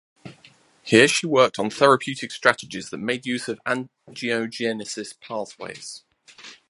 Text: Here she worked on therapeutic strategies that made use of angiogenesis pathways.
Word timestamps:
Here 0.81 1.07
she 1.07 1.27
worked 1.27 1.59
on 1.59 1.69
therapeutic 1.69 2.31
strategies 2.31 2.89
that 2.89 2.97
made 2.97 3.23
use 3.27 3.47
of 3.47 3.61
angiogenesis 3.67 5.13
pathways. 5.21 6.03